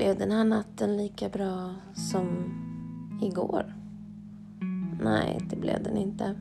[0.00, 2.26] Blev den här natten lika bra som
[3.22, 3.74] igår?
[5.02, 6.34] Nej, det blev den inte.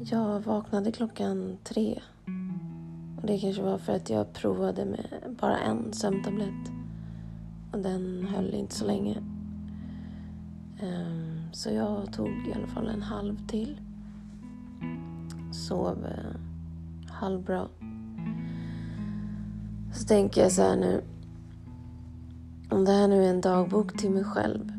[0.00, 2.00] Jag vaknade klockan tre.
[3.16, 6.72] Och det kanske var för att jag provade med bara en sömntablett.
[7.72, 9.18] Och den höll inte så länge.
[10.80, 13.80] Ehm, så jag tog i alla fall en halv till.
[15.52, 16.40] Sov eh,
[17.10, 17.68] halvbra.
[19.92, 21.02] Så tänker jag så här nu.
[22.70, 24.72] Om det här nu är en dagbok till mig själv.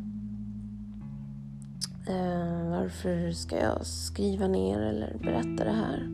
[2.07, 6.09] Eh, varför ska jag skriva ner eller berätta det här?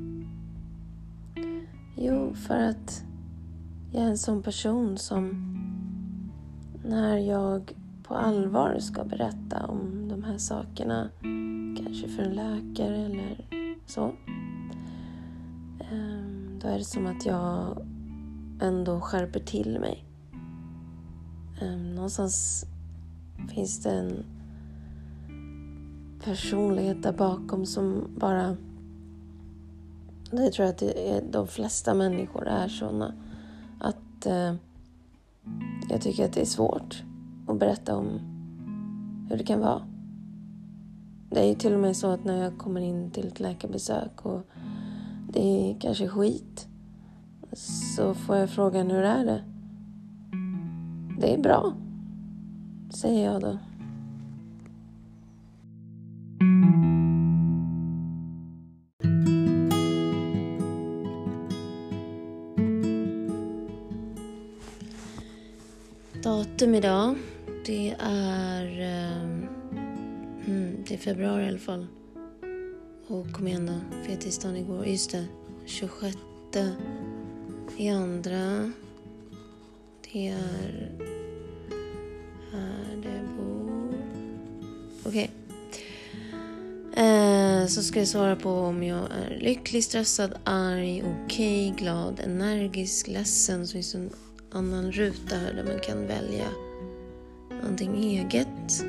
[1.97, 3.03] Jo, för att
[3.93, 5.55] jag är en sån person som
[6.85, 11.09] när jag på allvar ska berätta om de här sakerna,
[11.77, 13.45] kanske för en läkare eller
[13.85, 14.05] så,
[15.79, 16.25] eh,
[16.61, 17.77] då är det som att jag
[18.61, 20.05] ändå skärper till mig.
[21.61, 22.65] Ehm, någonstans
[23.49, 24.25] finns det en
[26.23, 28.57] personlighet där bakom som bara...
[30.31, 33.13] Det tror jag att det är, de flesta människor är såna.
[33.79, 34.55] Att eh,
[35.89, 37.03] jag tycker att det är svårt
[37.47, 38.19] att berätta om
[39.29, 39.81] hur det kan vara.
[41.29, 44.25] Det är ju till och med så att när jag kommer in till ett läkarbesök
[44.25, 44.41] och
[45.29, 46.67] det är kanske skit
[47.95, 49.54] så får jag frågan hur är det?
[51.17, 51.73] Det är bra,
[52.89, 53.57] säger jag då.
[66.23, 67.15] Datum idag,
[67.65, 69.47] det är, ehm,
[70.45, 71.87] hmm, det är februari i alla fall.
[73.07, 75.25] Och kom igen då, Fettisdagen igår, just det,
[75.65, 76.17] 26
[77.77, 78.71] i andra.
[80.15, 80.91] Det är
[82.51, 83.93] här det bor.
[85.05, 85.31] Okej.
[86.91, 87.05] Okay.
[87.05, 92.19] Eh, så ska jag svara på om jag är lycklig, stressad, arg, okej, okay, glad,
[92.19, 93.67] energisk, ledsen.
[93.67, 94.09] Så finns det en
[94.51, 96.49] annan ruta här där man kan välja
[97.61, 98.83] någonting eget.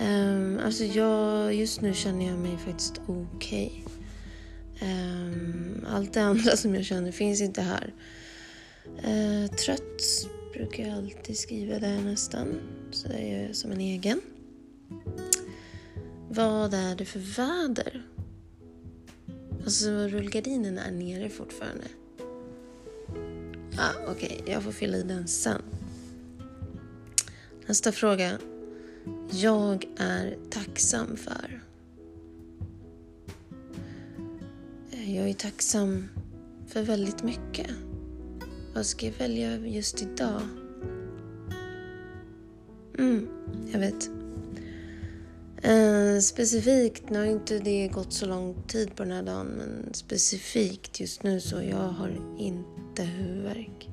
[0.00, 3.84] Um, alltså jag, just nu känner jag mig faktiskt okej.
[4.74, 4.90] Okay.
[4.90, 7.92] Um, allt det andra som jag känner finns inte här.
[8.98, 12.60] Eh, trött brukar jag alltid skriva där nästan.
[12.90, 14.20] Så det gör jag som en egen.
[16.28, 18.02] Vad är det för väder?
[19.64, 21.84] Alltså rullgardinen är nere fortfarande.
[23.78, 24.52] Ah, Okej, okay.
[24.52, 25.62] jag får fylla i den sen.
[27.66, 28.38] Nästa fråga.
[29.30, 31.60] Jag är tacksam för.
[34.90, 36.08] Eh, jag är tacksam
[36.66, 37.70] för väldigt mycket.
[38.74, 40.40] Vad ska jag välja just idag?
[42.98, 43.28] Mm,
[43.72, 44.10] jag vet.
[45.64, 49.94] Uh, specifikt, nu har inte det gått så lång tid på den här dagen, men
[49.94, 53.88] specifikt just nu så jag har inte huvudvärk.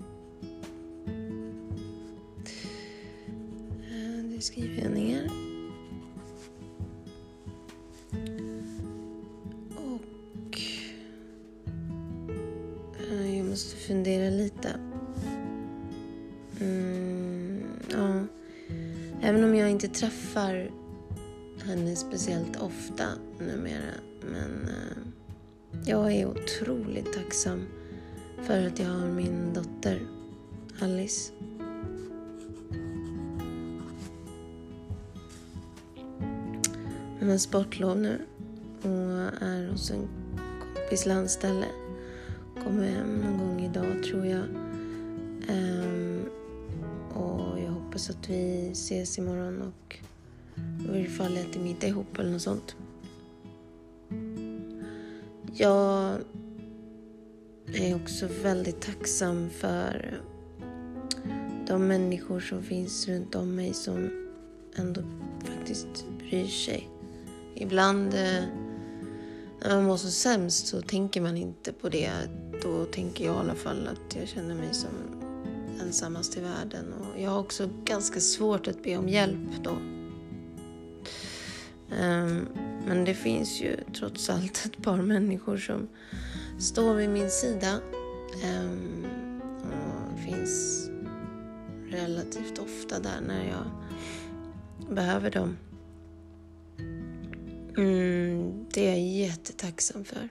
[3.91, 5.48] Uh, det skriver jag ner.
[13.89, 14.69] Fundera lite.
[16.61, 18.23] Mm, ja.
[19.21, 20.71] Även om jag inte träffar
[21.65, 23.05] henne speciellt ofta
[23.39, 23.93] numera.
[24.21, 24.97] Men eh,
[25.85, 27.65] jag är otroligt tacksam
[28.43, 30.01] för att jag har min dotter
[30.81, 31.31] Alice.
[37.19, 38.21] Hon har sportlov nu
[38.81, 40.07] och är hos en
[40.75, 41.65] kompis landställe.
[42.63, 43.28] Kommer hem
[43.69, 44.45] idag tror jag.
[45.49, 46.29] Um,
[47.13, 49.95] och jag hoppas att vi ses imorgon och
[50.95, 52.75] i alla fall äter middag ihop eller något sånt.
[55.53, 56.17] Jag
[57.73, 60.21] är också väldigt tacksam för
[61.67, 64.27] de människor som finns runt om mig som
[64.75, 65.01] ändå
[65.43, 66.89] faktiskt bryr sig.
[67.55, 68.43] Ibland eh,
[69.61, 72.11] när man mår så sämst så tänker man inte på det.
[72.61, 74.89] Då tänker jag i alla fall att jag känner mig som
[75.81, 76.93] ensammast i världen.
[76.93, 79.77] Och jag har också ganska svårt att be om hjälp då.
[81.95, 82.47] Ehm,
[82.87, 85.87] men det finns ju trots allt ett par människor som
[86.59, 87.79] står vid min sida.
[88.43, 89.05] Ehm,
[89.63, 90.89] och finns
[91.89, 93.65] relativt ofta där när jag
[94.95, 95.57] behöver dem.
[97.77, 100.29] Mm, det är jag jättetacksam för.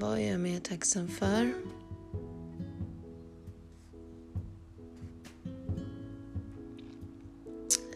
[0.00, 1.52] Vad är jag mer tacksam för?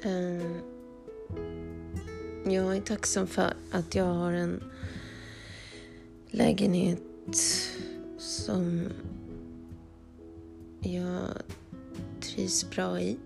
[0.02, 0.46] Eh,
[2.44, 4.62] jag är tacksam för att jag har en
[6.30, 7.02] lägenhet
[8.18, 8.88] som
[10.80, 11.28] jag
[12.20, 13.16] trivs bra i.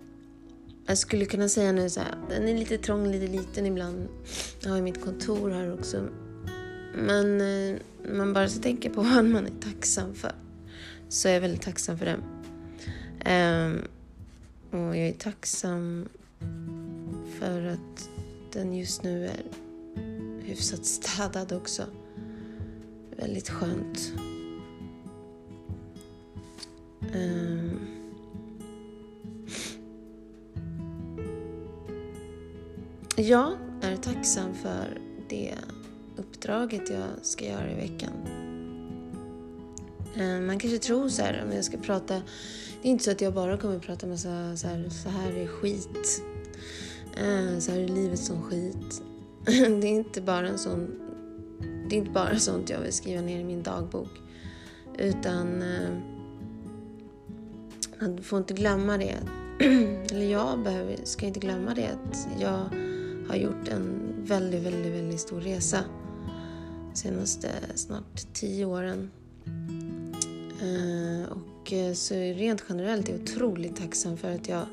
[0.85, 4.07] Jag skulle kunna säga nu så här, den är lite trång, lite liten ibland.
[4.63, 6.07] Jag har mitt kontor här också.
[6.95, 10.31] Men eh, man bara ska tänker på vad man är tacksam för.
[11.09, 12.23] Så jag är väldigt tacksam för den.
[13.25, 13.81] Um,
[14.71, 16.09] och jag är tacksam
[17.39, 18.09] för att
[18.53, 19.43] den just nu är
[20.43, 21.83] hyfsat städad också.
[23.17, 24.13] Väldigt skönt.
[27.13, 27.59] Ehm.
[27.59, 27.79] Um,
[33.15, 33.51] jag
[33.81, 35.55] är tacksam för det
[36.39, 38.11] uppdraget jag ska göra i veckan.
[40.15, 42.13] Eh, man kanske tror så här, om jag ska prata...
[42.81, 45.47] Det är inte så att jag bara kommer prata massa så här, så här är
[45.47, 46.23] skit.
[47.17, 49.01] Eh, så här är livet som skit.
[49.45, 50.87] det är inte bara en sån...
[51.89, 54.11] Det är inte bara sånt jag vill skriva ner i min dagbok.
[54.97, 55.61] Utan...
[55.61, 55.89] Eh,
[58.01, 59.15] man får inte glömma det.
[60.11, 62.69] Eller jag behöver, ska inte glömma det att jag
[63.29, 65.83] har gjort en väldigt, väldigt, väldigt stor resa
[66.99, 69.11] senaste snart tio åren.
[70.61, 74.65] Eh, och eh, så rent generellt är jag otroligt tacksam för att jag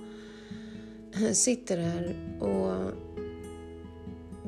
[1.12, 2.92] eh, sitter här och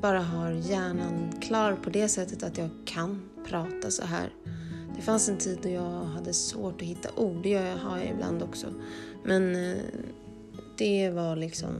[0.00, 4.34] bara har hjärnan klar på det sättet att jag kan prata så här.
[4.96, 7.98] Det fanns en tid då jag hade svårt att hitta ord, det gör jag, har
[7.98, 8.66] jag ibland också.
[9.24, 9.56] Men
[10.78, 11.70] det var liksom...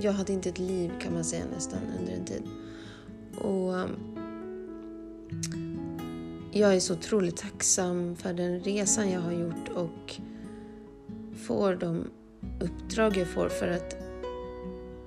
[0.00, 2.42] Jag hade inte ett liv kan man säga nästan under en tid.
[3.40, 3.88] Och
[6.52, 10.20] jag är så otroligt tacksam för den resan jag har gjort och
[11.36, 12.10] får de
[12.60, 13.96] uppdrag jag får för att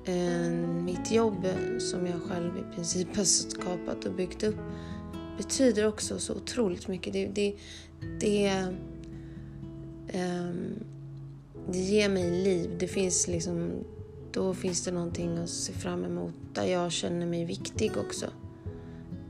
[0.06, 0.52] eh,
[0.84, 4.60] mitt jobb eh, som jag själv i princip har skapat och byggt upp
[5.38, 7.14] betyder också så otroligt mycket.
[7.14, 7.56] Det, det,
[8.20, 8.48] det,
[10.08, 10.54] eh,
[11.72, 12.76] det ger mig liv.
[12.80, 13.72] Det finns liksom,
[14.32, 18.26] då finns det någonting att se fram emot där jag känner mig viktig också.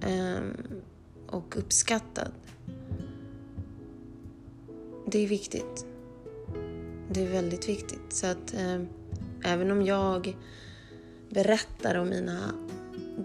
[0.02, 0.42] Eh,
[1.34, 2.32] och uppskattad.
[5.08, 5.86] Det är viktigt.
[7.10, 8.14] Det är väldigt viktigt.
[8.14, 8.82] Så att eh,
[9.44, 10.38] även om jag
[11.30, 12.40] berättar om mina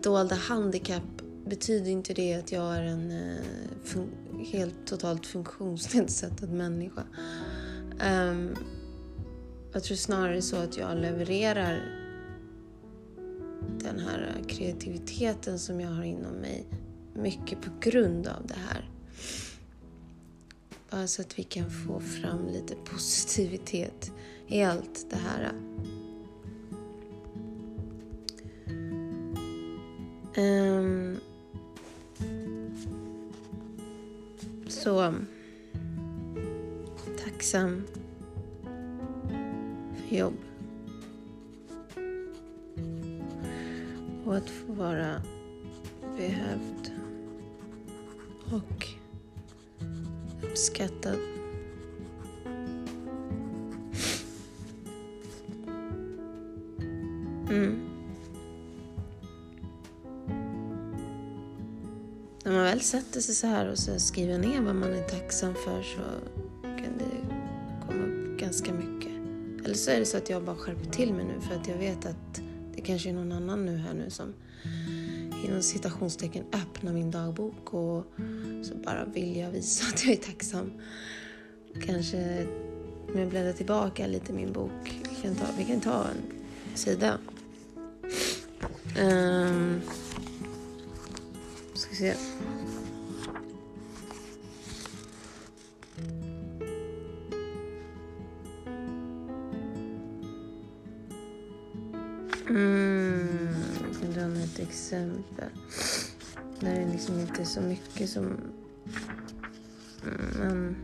[0.02, 4.04] dolda handikapp betyder inte det att jag är en eh,
[4.52, 7.02] helt totalt funktionsnedsatt människa.
[8.06, 8.56] Um,
[9.72, 11.82] jag tror snarare så att jag levererar
[13.78, 16.66] den här eh, kreativiteten som jag har inom mig
[17.18, 18.90] mycket på grund av det här.
[20.90, 24.12] Bara så att vi kan få fram lite positivitet
[24.46, 25.52] i allt det här.
[30.36, 31.20] Um,
[34.68, 35.14] så
[37.24, 37.86] tacksam
[39.96, 40.38] för jobb.
[44.24, 45.22] Och att få vara
[46.16, 46.77] behövd
[48.52, 48.86] och
[50.42, 51.18] uppskattad.
[57.50, 57.80] Mm.
[62.44, 65.54] När man väl sätter sig så här och så skriver ner vad man är tacksam
[65.54, 66.00] för så
[66.62, 67.34] kan det
[67.86, 69.12] komma upp ganska mycket.
[69.64, 71.76] Eller så är det så att jag bara skärper till mig nu för att jag
[71.76, 72.40] vet att
[72.74, 74.34] det kanske är någon annan nu här nu som
[75.44, 78.04] inom citationstecken öppna min dagbok och
[78.62, 80.72] så bara vill jag visa att jag är tacksam.
[81.86, 82.46] Kanske
[83.12, 85.00] om jag bläddrar tillbaka lite i min bok.
[85.10, 87.18] Vi kan ta, vi kan ta en sida.
[89.00, 89.80] Um,
[91.74, 92.14] ska vi se.
[106.98, 108.24] Liksom inte så mycket som...
[110.02, 110.76] Mm, men...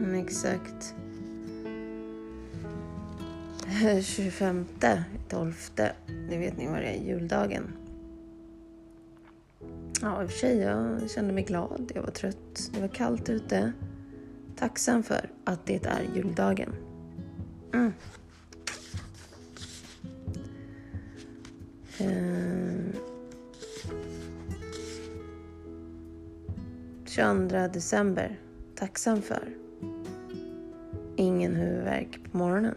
[0.00, 0.94] Men exakt.
[4.02, 4.66] 25,
[5.28, 5.54] 12.
[5.76, 7.72] Det vet ni vad det är, juldagen.
[10.02, 11.92] Ja, i och för sig, jag kände mig glad.
[11.94, 12.70] Jag var trött.
[12.74, 13.72] Det var kallt ute.
[14.56, 16.72] Tacksam för att det är juldagen.
[17.72, 17.92] Mm.
[22.00, 23.00] Eh,
[27.06, 28.38] 22 december.
[28.74, 29.48] Tacksam för.
[31.16, 32.74] Ingen huvudvärk på morgonen.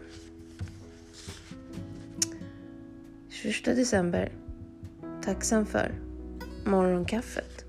[3.28, 4.32] 21 december.
[5.22, 5.94] Tacksam för
[6.64, 7.64] morgonkaffet.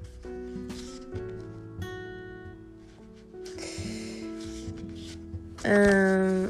[5.64, 6.50] Ehm,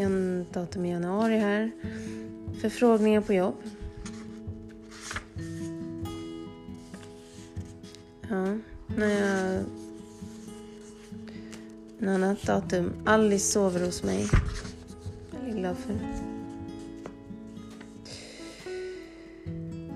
[0.00, 1.70] en datum i januari här.
[2.60, 3.54] Förfrågningar på jobb.
[8.28, 8.58] Ja,
[8.96, 9.64] när jag...
[12.00, 12.92] En annat datum.
[13.04, 14.26] Alice sover hos mig.
[15.32, 15.94] Jag är glad för.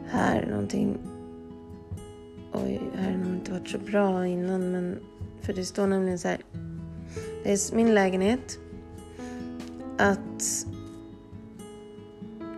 [0.08, 0.98] Här är någonting...
[2.52, 4.98] Oj, här har nog inte varit så bra innan men...
[5.40, 6.40] För det står nämligen så här.
[7.44, 8.58] Det är min lägenhet.
[10.02, 10.66] Att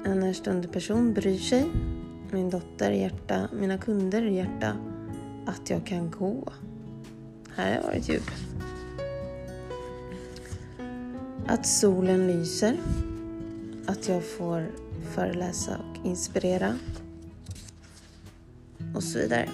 [0.05, 1.71] en närstående person bryr sig.
[2.31, 4.77] Min dotter hjärta, mina kunder hjärta.
[5.47, 6.53] Att jag kan gå.
[7.57, 8.31] Här har varit djup.
[11.47, 12.77] Att solen lyser.
[13.87, 14.71] Att jag får
[15.15, 16.79] föreläsa och inspirera.
[18.95, 19.49] Och så vidare.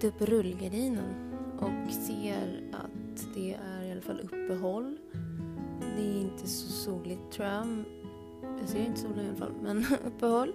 [0.00, 4.96] Dragit upp rullgardinen och ser att det är i alla fall uppehåll.
[5.96, 7.84] Det är inte så soligt tror jag.
[8.60, 10.54] Jag ser inte solen i alla fall, men uppehåll.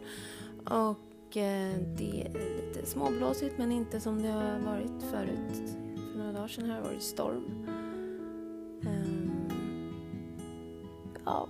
[0.66, 5.76] Och eh, det är lite småblåsigt men inte som det har varit förut.
[6.12, 7.44] För några dagar sedan har det varit storm.
[8.82, 9.32] Um,
[11.26, 11.48] ja,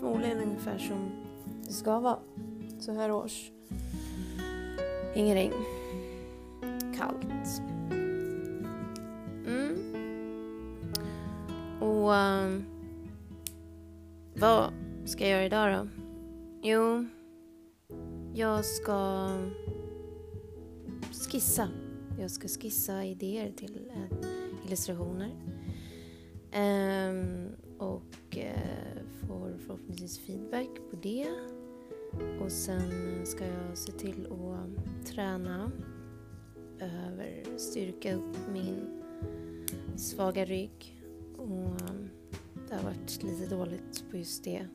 [0.00, 1.10] förmodligen ungefär som
[1.66, 2.18] det ska vara
[2.78, 3.50] så här års.
[5.14, 5.81] Ingen regn.
[7.02, 7.62] Kallt.
[9.46, 9.76] Mm.
[11.80, 12.64] Och um,
[14.36, 14.72] vad
[15.04, 15.88] ska jag göra idag då?
[16.62, 17.06] Jo,
[18.34, 19.28] jag ska
[21.30, 21.68] skissa.
[22.20, 24.18] Jag ska skissa idéer till eh,
[24.66, 25.30] illustrationer.
[26.54, 31.28] Um, och uh, får förhoppningsvis feedback på det.
[32.40, 35.72] Och sen ska jag se till att träna.
[36.82, 39.02] Behöver styrka upp min
[39.96, 41.02] svaga rygg.
[41.36, 42.10] Och um,
[42.68, 44.66] det har varit lite dåligt på just det.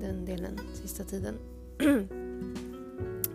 [0.00, 1.34] Den delen sista tiden.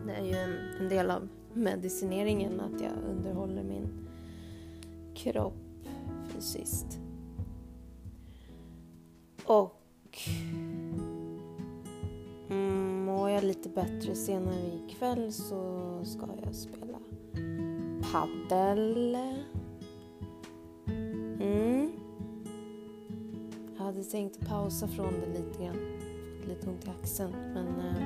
[0.06, 4.08] Det är ju en, en del av medicineringen att jag underhåller min
[5.16, 5.88] kropp
[6.28, 7.00] fysiskt.
[9.46, 9.82] Och
[13.40, 16.98] jag lite bättre senare ikväll så ska jag spela
[18.12, 19.18] paddel.
[21.40, 21.92] Mm.
[23.78, 25.76] Jag hade tänkt pausa från det lite grann.
[26.40, 27.32] Fått lite ont i axeln.
[27.54, 28.04] Men eh,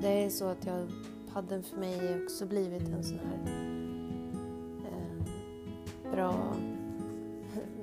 [0.00, 0.88] det är så att jag,
[1.32, 3.38] paddeln för mig har också blivit en sån här
[4.84, 5.24] eh,
[6.12, 6.56] bra,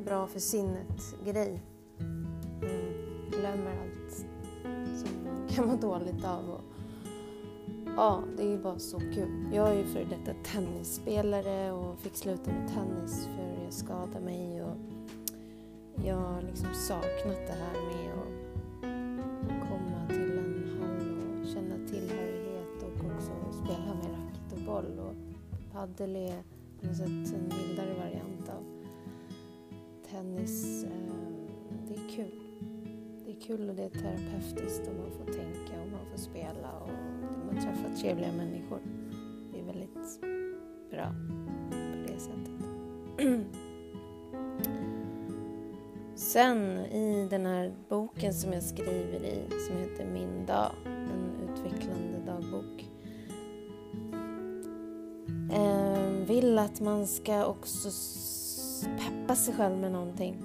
[0.05, 1.61] bra för sinnet grej.
[1.99, 2.25] Mm,
[3.29, 4.25] glömmer allt
[4.97, 6.49] som man kan vara dåligt av.
[6.49, 6.61] Och,
[7.97, 9.49] ja, det är ju bara så kul.
[9.53, 14.63] Jag är ju för detta tennisspelare och fick sluta med tennis för jag skadade mig
[14.63, 14.77] och
[16.05, 22.83] jag har liksom saknat det här med att komma till en hall och känna tillhörighet
[22.83, 23.31] och också
[23.63, 24.99] spela med racket och boll.
[24.99, 25.15] Och
[25.73, 26.43] padel är
[26.79, 28.63] på något sätt en mildare variant av
[30.11, 30.83] tennis.
[30.83, 30.89] Eh,
[31.87, 32.40] det är kul.
[33.41, 36.79] Det är kul och det är terapeutiskt och man får tänka och man får spela
[36.79, 36.89] och
[37.45, 38.79] man träffar trevliga människor.
[39.51, 40.21] Det är väldigt
[40.91, 41.15] bra
[41.69, 42.51] på det sättet.
[46.15, 52.19] Sen i den här boken som jag skriver i som heter Min dag, en utvecklande
[52.25, 52.89] dagbok.
[55.53, 57.89] Eh, vill att man ska också
[58.81, 60.35] peppa sig själv med någonting.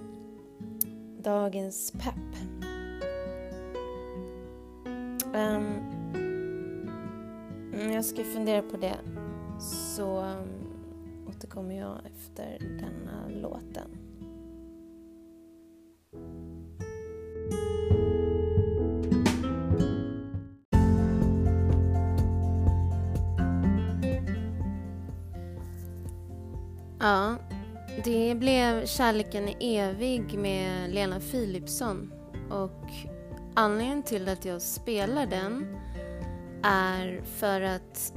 [1.23, 2.56] Dagens pepp.
[5.37, 5.83] Um,
[7.93, 8.97] jag ska fundera på det
[9.61, 10.49] så um,
[11.28, 13.90] återkommer jag efter denna låten.
[27.00, 27.37] Ja,
[28.05, 32.12] det blev Kärleken är evig med Lena Philipsson
[32.50, 33.15] och
[33.57, 35.77] anledningen till att jag spelar den
[36.63, 38.13] är för att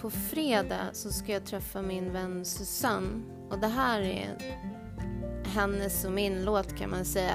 [0.00, 4.36] på fredag så ska jag träffa min vän Susanne och det här är
[5.44, 7.34] hennes och min låt kan man säga.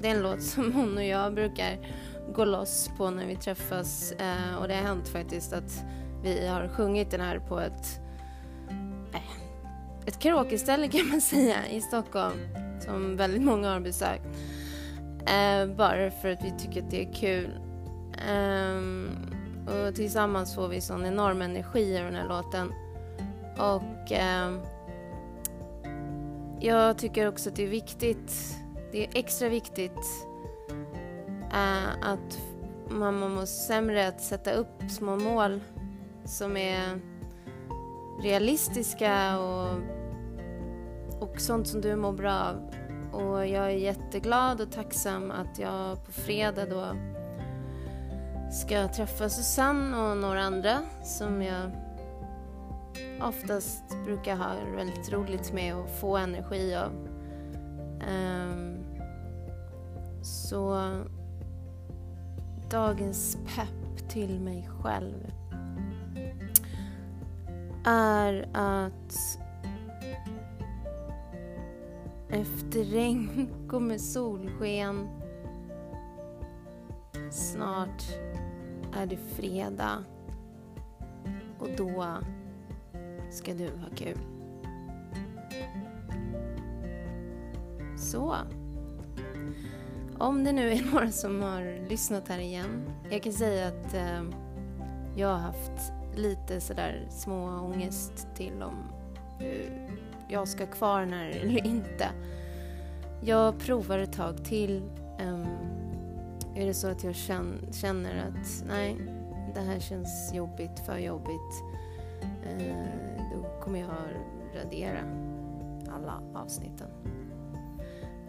[0.00, 1.94] Det är en låt som hon och jag brukar
[2.34, 5.84] gå loss på när vi träffas eh, och det har hänt faktiskt att
[6.22, 8.00] vi har sjungit den här på ett
[9.12, 9.46] eh,
[10.06, 12.38] ett karaokeställe kan man säga i Stockholm
[12.80, 14.26] som väldigt många har besökt.
[15.26, 17.60] Eh, bara för att vi tycker att det är kul.
[18.28, 19.08] Ehm,
[19.66, 22.72] och tillsammans får vi sån enorm energi i den här låten.
[23.58, 24.60] Och ehm,
[26.60, 28.56] jag tycker också att det är viktigt,
[28.92, 30.26] det är extra viktigt
[31.52, 32.38] eh, att
[32.88, 35.60] man mår sämre att sätta upp små mål
[36.24, 37.00] som är
[38.22, 39.80] realistiska och,
[41.20, 42.85] och sånt som du mår bra av.
[43.16, 46.96] Och jag är jätteglad och tacksam att jag på fredag då
[48.52, 51.70] ska träffa Susanne och några andra som jag
[53.22, 56.92] oftast brukar ha väldigt roligt med och få energi av.
[58.08, 58.84] Um,
[60.22, 60.92] så
[62.70, 65.32] dagens pepp till mig själv
[67.84, 69.38] är att
[72.36, 75.08] efter regn kommer solsken.
[77.30, 78.02] Snart
[78.94, 80.04] är det fredag
[81.58, 82.18] och då
[83.30, 84.18] ska du ha kul.
[87.96, 88.34] Så.
[90.18, 92.90] Om det nu är några som har lyssnat här igen.
[93.10, 94.22] Jag kan säga att eh,
[95.16, 98.74] jag har haft lite sådär små ångest till om
[99.40, 102.08] eh, jag ska kvar den här eller inte.
[103.20, 104.82] Jag provar ett tag till.
[105.20, 105.46] Um,
[106.54, 107.14] är det så att jag
[107.72, 108.96] känner att nej,
[109.54, 111.62] det här känns jobbigt, för jobbigt,
[112.22, 112.84] uh,
[113.34, 113.90] då kommer jag
[114.64, 115.00] radera
[115.94, 116.88] alla avsnitten.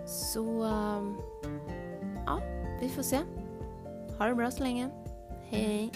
[0.05, 1.17] Så, um,
[2.25, 2.41] ja,
[2.81, 3.19] vi får se.
[4.17, 4.89] Ha det bra så länge.
[5.49, 5.91] Hej!